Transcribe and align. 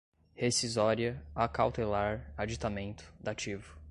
rescisória, 0.35 1.23
acautelar, 1.35 2.33
aditamento, 2.35 3.03
dativo 3.19 3.77